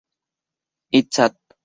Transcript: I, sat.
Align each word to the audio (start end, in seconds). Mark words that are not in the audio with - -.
I, 1.01 1.05
sat. 1.15 1.35